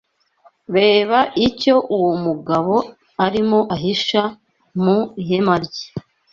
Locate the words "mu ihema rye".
4.81-5.85